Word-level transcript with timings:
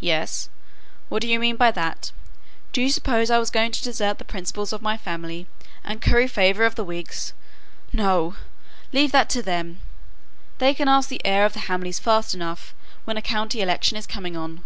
"Yes. 0.00 0.48
What 1.10 1.20
d'ye 1.20 1.36
mean 1.36 1.56
by 1.56 1.70
that? 1.70 2.12
Do 2.72 2.80
you 2.80 2.88
suppose 2.88 3.28
I 3.28 3.36
was 3.38 3.50
going 3.50 3.72
to 3.72 3.82
desert 3.82 4.16
the 4.16 4.24
principles 4.24 4.72
of 4.72 4.80
my 4.80 4.96
family, 4.96 5.46
and 5.84 6.00
curry 6.00 6.26
favour 6.28 6.64
with 6.64 6.76
the 6.76 6.82
Whigs? 6.82 7.34
No! 7.92 8.36
leave 8.90 9.12
that 9.12 9.28
to 9.28 9.42
them. 9.42 9.80
They 10.56 10.72
can 10.72 10.88
ask 10.88 11.10
the 11.10 11.20
heir 11.26 11.44
of 11.44 11.52
the 11.52 11.66
Hamleys 11.68 11.98
fast 11.98 12.32
enough 12.32 12.74
when 13.04 13.18
a 13.18 13.20
county 13.20 13.60
election 13.60 13.98
is 13.98 14.06
coming 14.06 14.34
on." 14.34 14.64